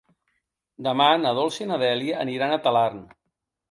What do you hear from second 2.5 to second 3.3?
a Talarn.